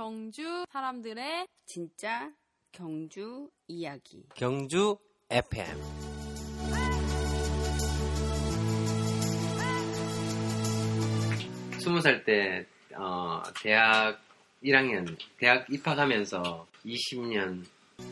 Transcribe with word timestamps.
경주 0.00 0.64
사람들의 0.72 1.46
진짜 1.66 2.32
경주 2.72 3.50
이야기. 3.68 4.24
경주 4.34 4.96
FM. 5.28 5.76
스무 11.80 12.00
살 12.00 12.24
때, 12.24 12.64
어, 12.96 13.42
대학 13.62 14.18
1학년, 14.64 15.18
대학 15.36 15.68
입학하면서 15.68 16.66
20년 16.86 17.62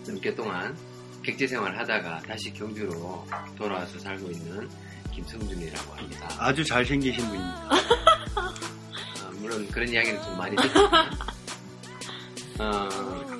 넘게 0.06 0.34
동안 0.34 0.76
객지 1.22 1.48
생활 1.48 1.74
하다가 1.74 2.18
다시 2.18 2.52
경주로 2.52 3.26
돌아와서 3.56 3.98
살고 3.98 4.30
있는 4.30 4.68
김성준이라고 5.14 5.94
합니다. 5.94 6.28
아주 6.38 6.62
잘생기신 6.66 7.24
분입니다. 7.24 7.68
아, 8.36 9.30
물론 9.40 9.66
그런 9.68 9.88
이야기는 9.88 10.22
좀 10.22 10.36
많이 10.36 10.54
듣지만, 10.54 11.37
어, 12.58 12.88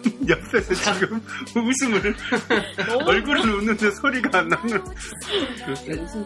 옆에서 0.29 0.75
지금 0.75 1.21
웃음을 1.55 2.15
얼굴은 3.07 3.49
웃는데 3.49 3.91
소리가 3.93 4.39
안 4.39 4.49
나는 4.49 4.83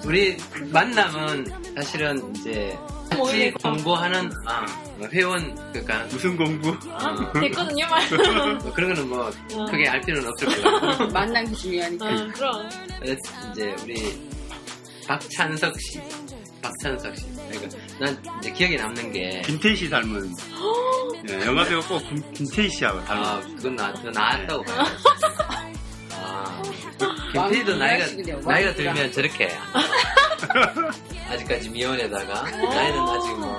우리 0.05 0.37
만남은 0.71 1.47
사실은 1.77 2.35
이제 2.37 2.77
같이 3.09 3.17
모르겠다. 3.17 3.71
공부하는 3.71 4.31
아, 4.47 4.67
회원 5.13 5.55
그러니까 5.73 6.05
무슨 6.11 6.37
공부? 6.37 6.77
아, 6.91 7.33
됐거든요, 7.33 7.87
말. 7.89 8.09
뭐 8.61 8.73
그런 8.73 8.95
거는 8.95 9.09
뭐 9.09 9.31
어. 9.55 9.65
크게 9.71 9.89
알 9.89 10.01
필요는 10.01 10.29
없을 10.29 10.63
것 10.63 10.81
같고 10.81 11.07
만난 11.09 11.47
게 11.47 11.55
중요하니까. 11.55 12.07
아, 12.07 12.29
그럼. 12.35 12.69
이제 13.53 13.75
우리 13.83 14.31
박찬석 15.07 15.75
씨 15.81 16.01
박찬석 16.63 17.17
씨 17.17 17.25
그러니까 17.51 17.77
난 17.99 18.23
이제 18.39 18.53
기억에 18.53 18.77
남는 18.77 19.13
게 19.13 19.43
김태희 19.45 19.77
씨 19.77 19.91
닮은 19.91 20.33
예, 21.29 21.47
영화 21.47 21.65
배우 21.65 21.81
꼭 21.83 21.99
김, 22.09 22.33
김태희 22.33 22.69
씨하고 22.71 23.05
닮은 23.05 23.25
아, 23.25 23.41
그건 23.41 23.77
나, 23.77 23.93
더 23.95 24.11
나았다고 24.11 24.63
봐요. 24.65 24.85
아, 26.15 26.63
김태희도 27.33 27.77
나이가, 27.77 28.07
나이가. 28.45 28.75
들면 28.75 29.13
저렇게. 29.13 29.57
아직까지 31.31 31.71
미혼에다가, 31.71 32.43
나이는 32.51 33.01
아직 33.01 33.39
뭐, 33.39 33.59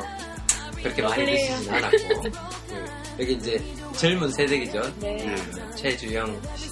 그렇게 0.75 1.01
많이. 1.01 1.25
드시진 1.25 1.73
않았고. 1.73 2.21
그, 2.21 2.31
여기 3.19 3.33
이제 3.33 3.63
젊은 3.95 4.29
세대이죠. 4.31 4.81
네. 4.99 5.17
예, 5.25 5.75
최주영 5.75 6.41
씨. 6.57 6.69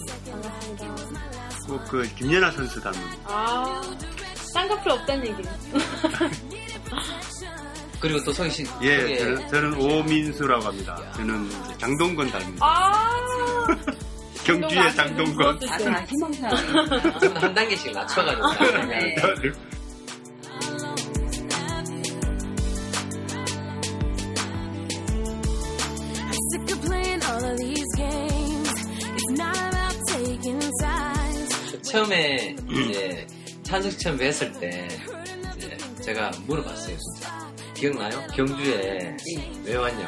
꼭그 1.68 2.10
김연아 2.18 2.52
선수 2.52 2.82
닮은 2.82 3.00
아, 3.26 3.82
쌍꺼풀 4.54 4.92
없다는 4.92 5.28
얘기. 5.28 5.42
그리고 8.02 8.24
또 8.24 8.34
소개 8.34 8.50
씨. 8.50 8.66
예, 8.82 9.00
소개- 9.02 9.18
저는, 9.20 9.48
저는 9.48 9.74
오민수라고 9.82 10.66
합니다. 10.66 10.98
저는 11.16 11.50
장동건 11.78 12.32
닮은 12.32 12.58
아, 12.60 13.02
경주의 14.44 14.96
장동건 14.96 15.60
아. 15.70 17.20
좀한 17.20 17.54
단계씩 17.54 17.92
낮춰가지고. 17.92 18.88
네. 18.88 19.16
About 29.30 29.98
taking 30.08 30.62
sides. 30.80 31.82
처음에 31.92 32.56
이제 32.70 33.28
찬석 33.64 33.92
씨 33.92 33.98
처음 34.00 34.18
뵀을 34.18 34.60
때 34.60 34.88
이제 35.58 35.78
제가 36.04 36.32
물어봤어요 36.48 36.96
진짜 36.98 37.41
기억나요? 37.82 38.28
경주에 38.36 39.18
왜 39.64 39.76
왔냐 39.76 40.06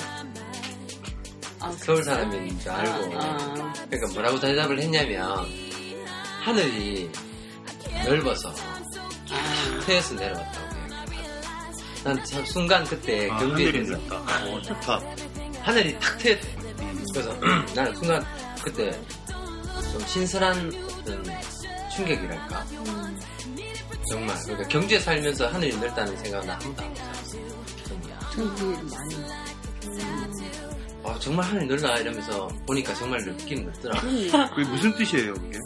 아, 1.59 1.71
서울 1.77 2.03
사람인 2.03 2.59
줄 2.59 2.69
알고. 2.69 3.17
아, 3.19 3.73
그러니까 3.89 4.13
뭐라고 4.13 4.39
대답을 4.39 4.79
했냐면 4.79 5.47
하늘이 6.43 7.09
넓어서 8.05 8.53
아, 9.31 9.79
태에서 9.87 10.13
내려왔다고 10.13 10.73
난 12.03 12.23
참 12.25 12.45
순간 12.45 12.83
그때 12.83 13.27
아, 13.31 13.37
경주에 13.39 13.71
넓다. 13.71 14.45
오, 14.45 14.61
좋다. 14.61 14.99
하늘이 15.61 15.97
탁 15.99 16.17
트였대 16.19 16.55
그래서 17.13 17.33
나는 17.73 17.95
순간 17.95 18.23
그때 18.63 18.91
좀 19.91 19.99
신선한 20.05 20.71
어떤 20.99 21.23
충격이랄까? 21.95 22.65
정말. 24.11 24.37
그러니까 24.43 24.67
경주에 24.67 24.99
살면서 24.99 25.47
하늘이 25.47 25.75
넓다는 25.77 26.15
생각은 26.17 26.45
나 26.47 26.53
한 26.53 26.59
번도 26.75 26.83
안 26.83 26.91
해봤어 26.97 27.62
그게 28.35 28.63
많이. 28.65 29.15
아, 31.05 31.19
정말 31.19 31.45
하늘이 31.45 31.67
넓다 31.67 31.97
이러면서 31.97 32.47
보니까 32.65 32.93
정말 32.93 33.19
느낌 33.23 33.65
넓더라 33.65 33.99
그게 34.01 34.69
무슨 34.69 34.95
뜻이에요, 34.95 35.33
그게? 35.33 35.59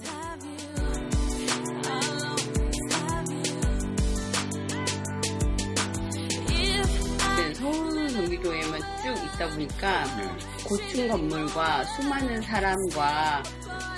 네, 7.38 7.54
서울 7.54 8.08
경기도에만 8.08 8.82
쭉 9.04 9.16
있다 9.36 9.50
보니까 9.50 10.04
네. 10.18 10.28
고층 10.66 11.08
건물과 11.08 11.86
수많은 11.86 12.42
사람과 12.42 13.44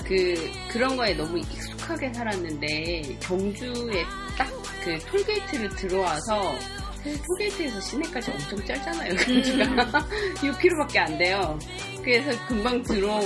그 0.06 0.36
그런 0.72 0.98
거에 0.98 1.14
너무 1.14 1.40
익숙하게 1.40 2.14
살았는데 2.14 3.18
경주에 3.22 4.04
딱 4.38 4.60
그 4.84 4.98
톨게이트를 5.00 5.70
들어와서 5.76 6.56
톨게이트에서 7.04 7.80
시내까지 7.82 8.32
엄청 8.32 8.66
짧잖아요. 8.66 9.16
경주가 9.26 10.06
6km밖에 10.36 10.98
안 10.98 11.18
돼요. 11.18 11.58
그래서 12.04 12.32
금방 12.48 12.82
들어 12.84 13.20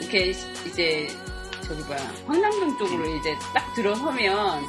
이렇게 0.00 0.32
이제 0.66 1.06
저기 1.62 1.82
뭐야 1.84 1.98
황남동 2.26 2.78
쪽으로 2.78 3.16
이제 3.16 3.34
딱 3.54 3.72
들어서면 3.74 4.64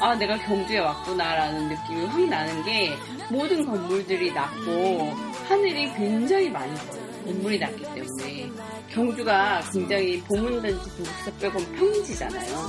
아 0.00 0.14
내가 0.14 0.38
경주에 0.38 0.78
왔구나라는 0.78 1.68
느낌이 1.68 2.06
확 2.06 2.20
나는 2.28 2.62
게 2.64 2.96
모든 3.30 3.66
건물들이 3.66 4.32
낮고 4.32 5.12
하늘이 5.48 5.92
굉장히 5.94 6.48
많이 6.50 6.72
보여요. 6.74 7.08
건물이 7.24 7.58
낮기 7.58 7.82
때문에 7.82 8.50
경주가 8.90 9.60
굉장히 9.72 10.20
보문단지 10.22 10.88
부국사 10.90 11.30
빼곤 11.40 11.72
평지잖아요. 11.74 12.68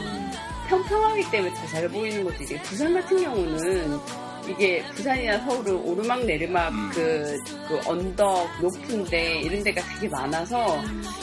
평평하기 0.68 1.32
때문에 1.32 1.54
더 1.54 1.68
잘 1.68 1.88
보이는 1.88 2.24
거지. 2.24 2.44
이제 2.44 2.62
부산 2.64 2.94
같은 2.94 3.24
경우는 3.24 4.00
이게 4.48 4.84
부산이나 4.96 5.40
서울은 5.40 5.76
오르막 5.76 6.26
내리막 6.26 6.72
음. 6.74 6.90
그, 6.94 7.38
그 7.68 7.80
언덕 7.90 8.48
높은데 8.62 9.42
이런 9.42 9.64
데가 9.64 9.82
되게 9.94 10.08
많아서 10.08 10.82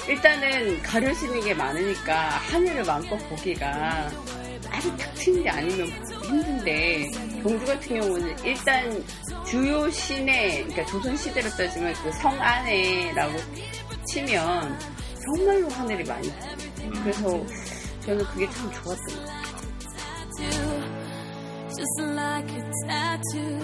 일단은 0.08 0.82
가려지는 0.82 1.40
게 1.40 1.54
많으니까 1.54 2.14
하늘을 2.28 2.84
마음껏 2.84 3.16
보기가 3.28 4.10
아주 4.70 4.96
탁 4.96 5.14
트는 5.14 5.42
게 5.42 5.50
아니면 5.50 5.88
힘든데 6.24 7.10
경주 7.42 7.64
같은 7.66 8.00
경우는 8.00 8.36
일단 8.44 9.04
주요 9.44 9.88
시내 9.90 10.62
그러니까 10.64 10.84
조선 10.86 11.16
시대로 11.16 11.48
따지면 11.50 11.92
그 11.94 12.10
성 12.12 12.40
안에라고 12.40 13.34
치면 14.06 14.78
정말로 15.24 15.68
하늘이 15.68 16.04
많이 16.04 16.28
보여요. 16.30 16.92
그래서 17.02 17.46
저는 18.00 18.24
그게 18.26 18.48
참 18.50 18.70
좋았던 18.72 19.16
것 19.16 19.26
같아요. 19.26 20.75
Just 21.76 22.00
like 22.00 22.50
a 22.52 22.72
tattoo, 22.86 23.58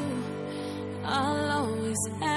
I'll 1.02 1.50
always 1.50 1.96
have 2.20 2.31